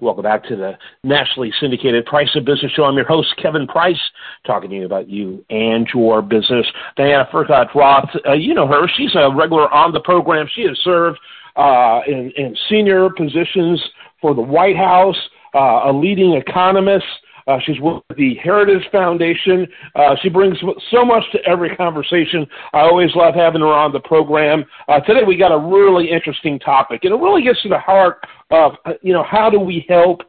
[0.00, 2.82] Welcome back to the nationally syndicated Price of Business Show.
[2.82, 4.00] I'm your host, Kevin Price,
[4.44, 6.66] talking to you about you and your business.
[6.96, 8.88] Diana Furchtgott-Roth, uh, you know her.
[8.96, 10.48] She's a regular on the program.
[10.52, 11.20] She has served
[11.54, 13.80] uh, in, in senior positions
[14.20, 15.16] for the White House,
[15.54, 17.06] uh, a leading economist,
[17.46, 19.66] uh, she's with the Heritage Foundation.
[19.94, 20.58] Uh, she brings
[20.90, 22.46] so much to every conversation.
[22.72, 24.64] I always love having her on the program.
[24.88, 28.24] Uh, today we got a really interesting topic, and it really gets to the heart
[28.50, 30.22] of uh, you know how do we help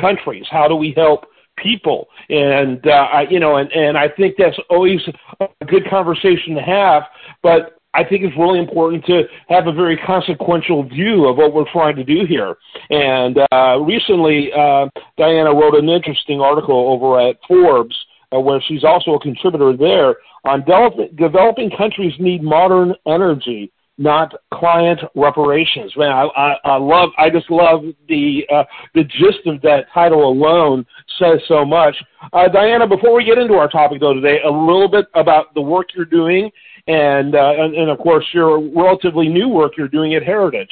[0.00, 0.44] countries?
[0.50, 1.26] How do we help
[1.56, 2.08] people?
[2.28, 5.00] And uh, I, you know, and and I think that's always
[5.40, 7.04] a good conversation to have.
[7.42, 11.70] But I think it's really important to have a very consequential view of what we're
[11.72, 12.56] trying to do here.
[12.90, 17.96] And uh, recently, uh, Diana wrote an interesting article over at Forbes,
[18.34, 24.34] uh, where she's also a contributor there on de- developing countries need modern energy, not
[24.52, 25.92] climate reparations.
[25.96, 30.28] Man, I, I, I love, I just love the uh, the gist of that title
[30.28, 30.84] alone
[31.18, 31.94] says so much.
[32.32, 35.60] Uh, Diana, before we get into our topic though today, a little bit about the
[35.60, 36.50] work you're doing
[36.86, 40.70] and, uh, and, and of course your relatively new work you're doing at Heritage.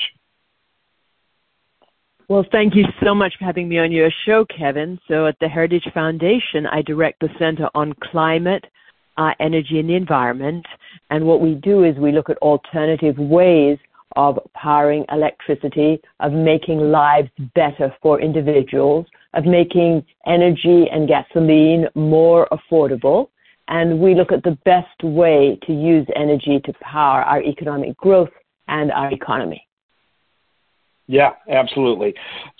[2.29, 4.99] Well, thank you so much for having me on your show, Kevin.
[5.07, 8.65] So, at the Heritage Foundation, I direct the Center on Climate,
[9.19, 10.65] uh, Energy, and the Environment.
[11.11, 13.77] And what we do is we look at alternative ways
[14.17, 22.49] of powering electricity, of making lives better for individuals, of making energy and gasoline more
[22.51, 23.29] affordable,
[23.73, 28.29] and we look at the best way to use energy to power our economic growth
[28.69, 29.67] and our economy.
[31.07, 32.15] Yeah, absolutely.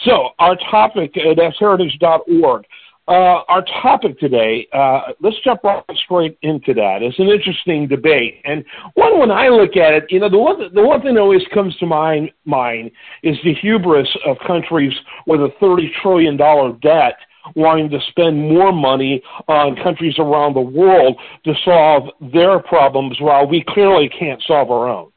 [0.07, 2.65] So our topic, uh, that's heritage.org.
[3.09, 7.03] Uh, our topic today, uh, let's jump right straight into that.
[7.03, 10.73] It's an interesting debate, and one when I look at it, you know, the one
[10.73, 12.93] the one thing that always comes to my mind
[13.25, 14.93] is the hubris of countries
[15.27, 17.17] with a thirty trillion dollar debt
[17.55, 23.47] wanting to spend more money on countries around the world to solve their problems while
[23.47, 25.13] we clearly can't solve our own.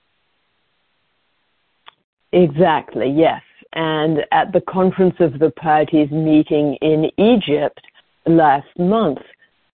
[2.31, 3.41] Exactly, yes.
[3.73, 7.79] And at the Conference of the Parties meeting in Egypt
[8.25, 9.19] last month,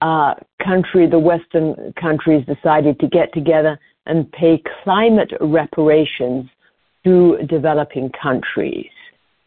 [0.01, 6.50] uh, country, the Western countries decided to get together and pay climate reparations
[7.03, 8.90] to developing countries.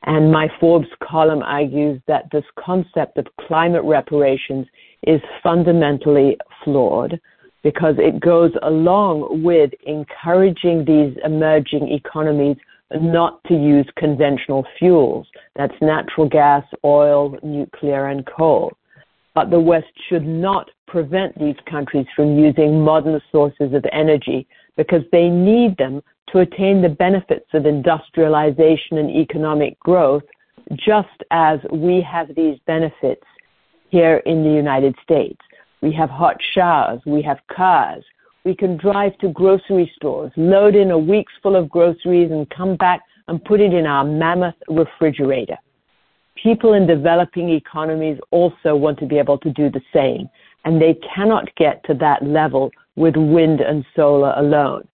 [0.07, 4.67] And my Forbes column argues that this concept of climate reparations
[5.07, 7.19] is fundamentally flawed
[7.63, 12.59] because it goes along with encouraging these emerging economies
[12.95, 15.27] not to use conventional fuels.
[15.57, 18.73] That's natural gas, oil, nuclear, and coal.
[19.35, 25.03] But the West should not prevent these countries from using modern sources of energy because
[25.11, 30.25] they need them to attain the benefits of industrialization and economic growth,
[30.73, 33.25] just as we have these benefits
[33.91, 35.41] here in the United States.
[35.83, 38.03] We have hot showers, we have cars,
[38.45, 42.77] we can drive to grocery stores, load in a week's full of groceries, and come
[42.77, 45.57] back and put it in our mammoth refrigerator.
[46.43, 50.29] People in developing economies also want to be able to do the same,
[50.65, 54.87] and they cannot get to that level with wind and solar alone.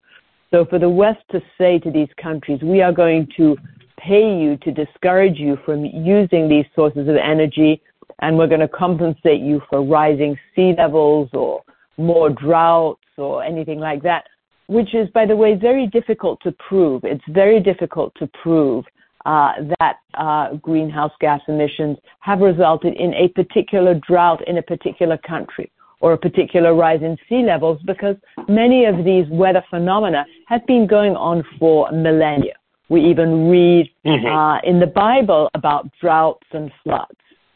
[0.51, 3.57] So for the West to say to these countries, we are going to
[3.97, 7.81] pay you to discourage you from using these sources of energy,
[8.19, 11.63] and we're going to compensate you for rising sea levels or
[11.99, 14.25] more droughts or anything like that,
[14.67, 17.05] which is, by the way, very difficult to prove.
[17.05, 18.85] It's very difficult to prove
[19.27, 25.19] uh, that uh, greenhouse gas emissions have resulted in a particular drought in a particular
[25.19, 28.17] country or a particular rise in sea levels because
[28.49, 32.55] many of these weather phenomena have been going on for millennia.
[32.89, 34.27] We even read mm-hmm.
[34.27, 37.13] uh, in the Bible about droughts and floods.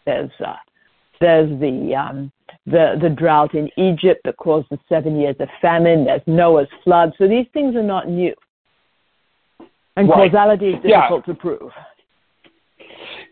[0.07, 0.55] There's uh,
[1.21, 2.31] there's the um,
[2.67, 6.05] the the drought in Egypt that caused the seven years of famine.
[6.05, 7.15] There's Noah's flood.
[7.19, 8.35] So these things are not new,
[9.97, 10.31] and right.
[10.31, 11.33] causality is difficult yeah.
[11.33, 11.73] to prove.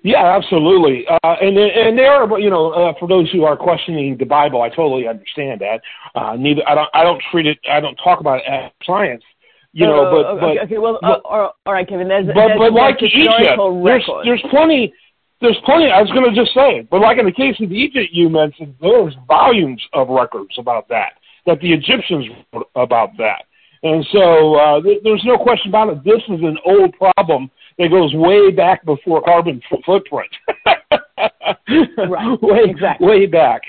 [0.03, 1.07] Yeah, absolutely.
[1.07, 4.63] Uh, and and there are you know uh, for those who are questioning the Bible,
[4.63, 5.81] I totally understand that.
[6.15, 9.23] Uh, neither I don't I don't treat it I don't talk about it as science.
[9.75, 12.07] You know, but, oh, okay, but okay, well, but, uh, all right, Kevin.
[12.07, 14.93] There's, but, there's, but like Egypt, there's, there's plenty
[15.43, 15.91] there's plenty.
[15.91, 18.77] I was going to just say, but like in the case of Egypt, you mentioned
[18.81, 21.15] there's volumes of records about that
[21.47, 23.45] that the Egyptians wrote about that,
[23.83, 26.05] and so uh, th- there's no question about it.
[26.05, 30.31] This is an old problem that goes way back before carbon f- footprint.
[32.09, 32.43] right.
[32.43, 33.07] way exactly.
[33.07, 33.63] way back.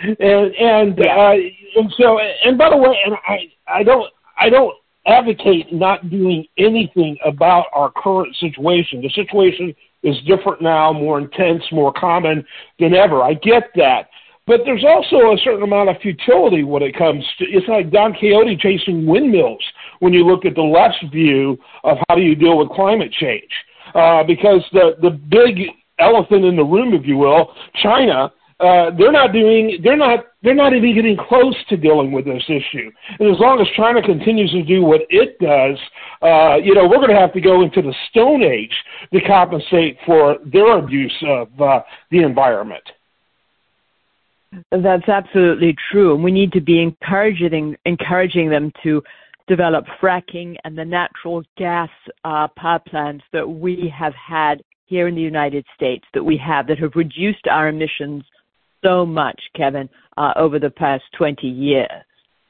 [0.00, 1.16] And and yeah.
[1.16, 1.34] uh,
[1.76, 4.74] and so and by the way, and I I don't I don't
[5.06, 9.00] advocate not doing anything about our current situation.
[9.02, 9.74] The situation
[10.04, 12.44] is different now, more intense, more common
[12.78, 13.22] than ever.
[13.22, 14.08] I get that.
[14.48, 18.14] But there's also a certain amount of futility when it comes to it's like Don
[18.14, 19.62] Quixote chasing windmills
[20.00, 23.50] when you look at the left's view of how do you deal with climate change.
[23.94, 25.68] Uh, because the, the big
[25.98, 27.52] elephant in the room, if you will,
[27.82, 32.24] China, uh, they're not doing they're not they're not even getting close to dealing with
[32.24, 32.90] this issue.
[33.20, 35.78] And as long as China continues to do what it does,
[36.22, 38.74] uh, you know, we're going to have to go into the Stone Age
[39.12, 41.80] to compensate for their abuse of uh,
[42.10, 42.82] the environment.
[44.70, 46.14] That's absolutely true.
[46.14, 49.02] And we need to be encouraging encouraging them to
[49.46, 51.88] develop fracking and the natural gas
[52.24, 56.66] uh, power plants that we have had here in the United States that we have
[56.66, 58.24] that have reduced our emissions
[58.84, 61.90] so much, Kevin, uh, over the past 20 years.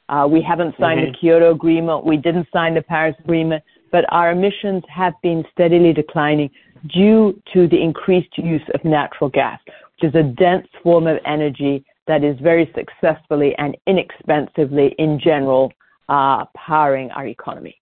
[0.08, 1.12] Uh, we haven't signed mm-hmm.
[1.12, 2.04] the Kyoto Agreement.
[2.04, 3.62] We didn't sign the Paris Agreement,
[3.92, 6.50] but our emissions have been steadily declining
[6.94, 9.60] due to the increased use of natural gas,
[9.98, 15.72] which is a dense form of energy that is very successfully and inexpensively, in general,
[16.08, 17.80] uh, powering our economy.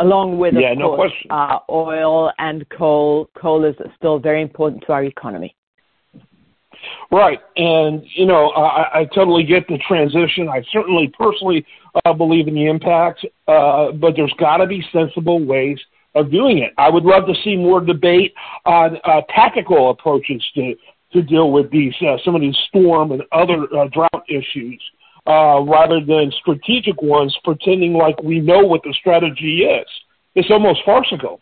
[0.00, 3.28] Along with, of yeah, no course, uh, oil and coal.
[3.36, 5.56] Coal is still very important to our economy.
[7.10, 10.48] Right, and you know, I, I totally get the transition.
[10.48, 11.66] I certainly personally
[12.04, 15.78] uh, believe in the impact, uh, but there's got to be sensible ways
[16.14, 16.72] of doing it.
[16.78, 20.76] I would love to see more debate on uh, tactical approaches to
[21.12, 24.82] to deal with these uh, some of these storm and other uh, drought issues,
[25.26, 29.86] uh, rather than strategic ones, pretending like we know what the strategy is.
[30.34, 31.40] It's almost farcical.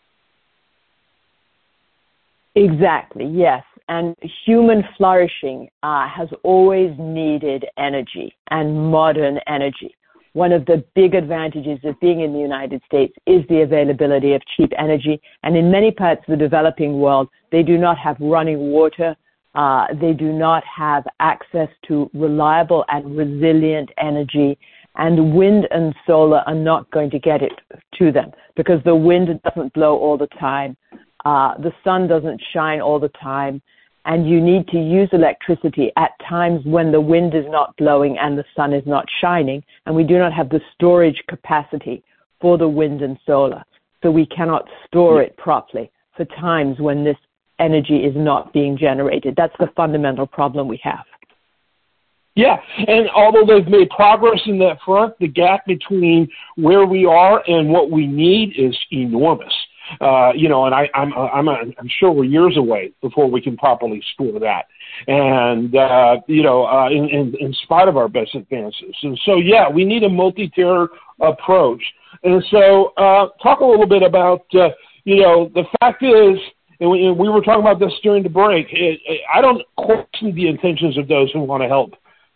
[2.54, 3.26] Exactly.
[3.26, 9.94] Yes and human flourishing uh, has always needed energy and modern energy.
[10.32, 14.42] One of the big advantages of being in the United States is the availability of
[14.56, 15.20] cheap energy.
[15.44, 19.16] And in many parts of the developing world, they do not have running water.
[19.56, 24.58] Uh, they do not have access to reliable and resilient energy.
[24.96, 27.52] And wind and solar are not going to get it
[27.98, 30.76] to them because the wind doesn't blow all the time.
[31.24, 33.60] Uh, the sun doesn't shine all the time
[34.06, 38.38] and you need to use electricity at times when the wind is not blowing and
[38.38, 42.04] the sun is not shining, and we do not have the storage capacity
[42.40, 43.64] for the wind and solar.
[44.02, 47.16] So we cannot store it properly for times when this
[47.58, 49.34] energy is not being generated.
[49.36, 51.04] That's the fundamental problem we have.
[52.34, 57.42] Yeah, and although they've made progress in that front, the gap between where we are
[57.46, 59.54] and what we need is enormous.
[60.00, 63.56] Uh, you know, and I, I'm, I'm, I'm sure we're years away before we can
[63.56, 64.66] properly store that.
[65.06, 68.94] And, uh, you know, uh, in, in, in spite of our best advances.
[69.02, 70.88] And so, yeah, we need a multi-tier
[71.20, 71.82] approach.
[72.24, 74.70] And so, uh, talk a little bit about, uh,
[75.04, 76.36] you know, the fact is,
[76.80, 78.66] and we, and we were talking about this during the break.
[78.70, 81.94] It, it, I don't question the intentions of those who want to help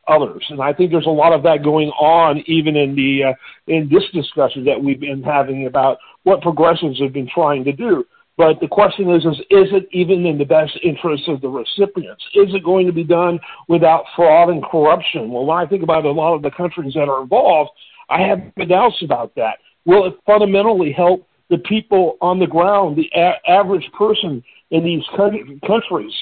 [0.09, 0.45] others.
[0.51, 3.35] And I think there's a lot of that going on even in the uh,
[3.67, 8.05] in this discussion that we've been having about what progressives have been trying to do.
[8.37, 12.25] But the question is, is, is it even in the best interest of the recipients?
[12.35, 13.39] Is it going to be done
[13.69, 15.31] without fraud and corruption?
[15.31, 17.71] Well, when I think about a lot of the countries that are involved,
[18.09, 19.59] I have doubts about that.
[19.85, 25.05] Will it fundamentally help the people on the ground, the a- average person in these
[25.17, 26.15] countries?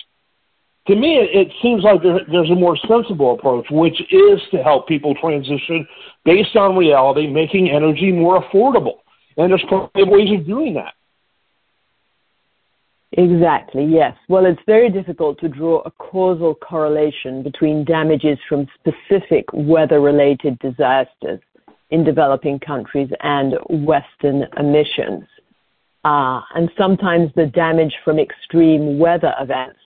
[0.88, 4.88] to me, it, seems like there, there's a more sensible approach, which is to help
[4.88, 5.86] people transition
[6.24, 9.00] based on reality, making energy more affordable.
[9.36, 10.94] And there's plenty of ways of doing that.
[13.12, 14.16] Exactly, yes.
[14.28, 20.58] Well, it's very difficult to draw a causal correlation between damages from specific weather related
[20.58, 21.40] disasters
[21.90, 25.24] in developing countries and Western emissions.
[26.04, 29.78] Uh, and sometimes the damage from extreme weather events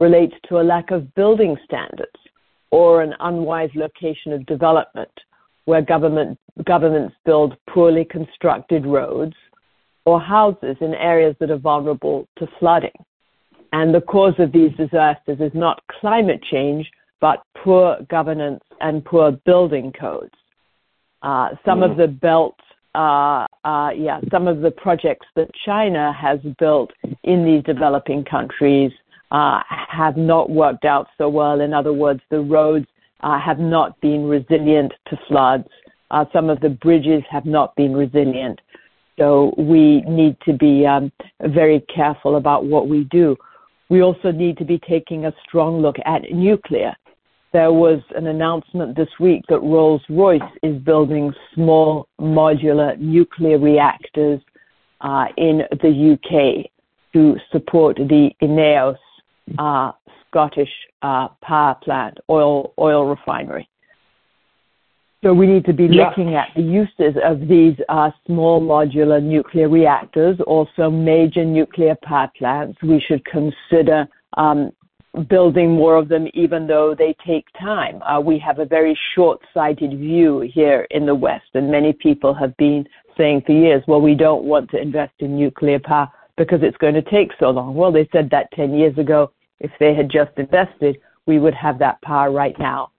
[0.00, 2.10] relates to a lack of building standards
[2.70, 5.10] or an unwise location of development
[5.64, 9.34] where government, governments build poorly constructed roads
[10.06, 13.04] or houses in areas that are vulnerable to flooding.
[13.72, 19.32] And the cause of these disasters is not climate change, but poor governance and poor
[19.44, 20.32] building codes.
[21.22, 21.90] Uh, some mm.
[21.90, 22.56] of the belt,
[22.94, 26.90] uh, uh, yeah, some of the projects that China has built
[27.24, 28.92] in these developing countries
[29.30, 31.60] uh, have not worked out so well.
[31.60, 32.86] In other words, the roads
[33.20, 35.68] uh, have not been resilient to floods.
[36.10, 38.60] Uh, some of the bridges have not been resilient.
[39.18, 41.10] So we need to be um,
[41.40, 43.36] very careful about what we do.
[43.88, 46.94] We also need to be taking a strong look at nuclear.
[47.52, 54.40] There was an announcement this week that Rolls Royce is building small modular nuclear reactors
[55.00, 56.70] uh, in the UK
[57.14, 58.98] to support the INEOS
[59.58, 59.92] uh,
[60.28, 60.68] Scottish
[61.00, 63.68] uh, power plant, oil oil refinery.
[65.22, 66.08] So we need to be yeah.
[66.08, 72.30] looking at the uses of these uh, small modular nuclear reactors, also major nuclear power
[72.38, 72.78] plants.
[72.82, 74.70] We should consider um,
[75.26, 78.02] building more of them, even though they take time.
[78.02, 82.56] Uh, we have a very short-sighted view here in the West, and many people have
[82.56, 86.76] been saying for years, well, we don't want to invest in nuclear power because it's
[86.76, 87.74] going to take so long.
[87.74, 89.32] Well, they said that 10 years ago.
[89.60, 92.92] If they had just invested, we would have that power right now.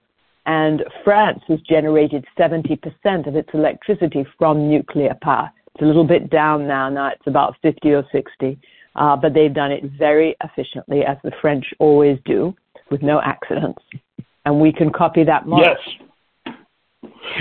[0.45, 5.49] And France has generated 70% of its electricity from nuclear power.
[5.73, 6.89] It's a little bit down now.
[6.89, 8.59] Now it's about 50 or 60.
[8.95, 12.53] Uh, but they've done it very efficiently, as the French always do,
[12.91, 13.81] with no accidents.
[14.45, 15.65] And we can copy that model.
[15.65, 16.05] Yes.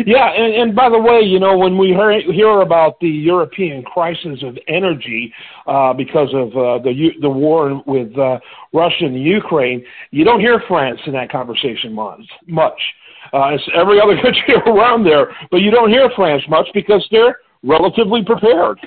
[0.07, 3.83] Yeah, and, and by the way, you know, when we hear, hear about the European
[3.83, 5.33] crisis of energy
[5.67, 8.39] uh, because of uh, the the war with uh,
[8.73, 12.21] Russia and Ukraine, you don't hear France in that conversation much.
[12.47, 12.81] Much,
[13.33, 17.39] uh, it's every other country around there, but you don't hear France much because they're
[17.63, 18.79] relatively prepared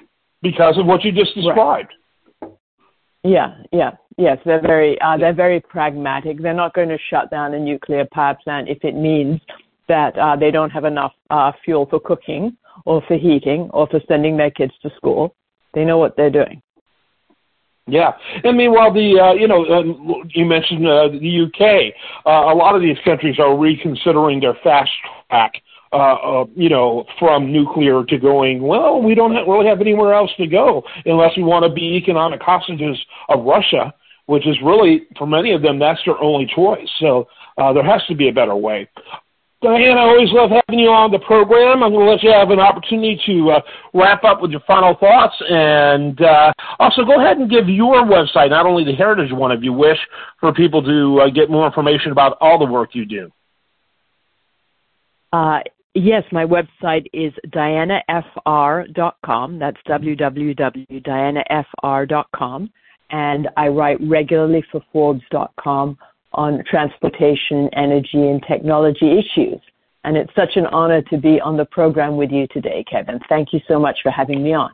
[0.42, 1.90] because of what you just described.
[1.90, 2.01] Right.
[3.24, 6.42] Yeah, yeah, yes, they're very uh, they're very pragmatic.
[6.42, 9.40] They're not going to shut down a nuclear power plant if it means
[9.88, 14.00] that uh, they don't have enough uh, fuel for cooking or for heating or for
[14.08, 15.36] sending their kids to school.
[15.74, 16.62] They know what they're doing.
[17.88, 18.12] Yeah,
[18.44, 19.84] and meanwhile, the uh, you know uh,
[20.30, 21.94] you mentioned uh, the UK.
[22.26, 24.92] Uh, a lot of these countries are reconsidering their fast
[25.30, 25.54] track.
[25.94, 28.62] Uh, uh, you know, from nuclear to going.
[28.64, 31.98] Well, we don't have, really have anywhere else to go unless we want to be
[31.98, 33.94] economic hostages of Russia,
[34.28, 36.88] which is really for many of them that's their only choice.
[37.02, 38.88] So uh, there has to be a better way.
[39.62, 41.84] Diane, I always love having you on the program.
[41.84, 43.62] I'm going to let you have an opportunity to uh,
[43.94, 45.36] wrap up with your final thoughts.
[45.50, 49.62] And uh, also, go ahead and give your website, not only the Heritage one if
[49.62, 50.00] you wish,
[50.40, 53.30] for people to uh, get more information about all the work you do.
[55.94, 59.60] Yes, my website is dianafr.com.
[59.60, 62.72] That's www.dianafr.com.
[63.14, 65.98] And I write regularly for Forbes.com
[66.34, 69.60] on transportation, energy, and technology issues.
[70.06, 73.20] And it's such an honor to be on the program with you today, Kevin.
[73.28, 74.72] Thank you so much for having me on.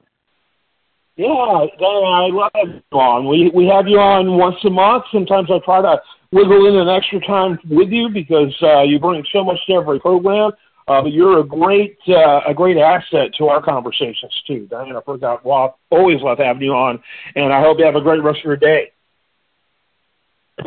[1.16, 3.28] Yeah, I love having you on.
[3.28, 5.06] We we have you on once a month.
[5.12, 6.00] Sometimes I try to
[6.32, 10.00] wiggle in an extra time with you because uh, you bring so much to every
[10.00, 10.52] program.
[10.88, 15.02] Uh, but you're a great uh, a great asset to our conversations too, Diana.
[15.02, 15.44] Furchtgott.
[15.44, 17.00] Well, always love having you on,
[17.36, 18.92] and I hope you have a great rest of your day.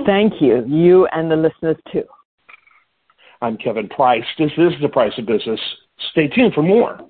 [0.04, 0.64] Thank you.
[0.66, 2.04] You and the listeners too.
[3.42, 4.24] I'm Kevin Price.
[4.38, 5.60] This is The Price of Business.
[6.12, 7.00] Stay tuned for more.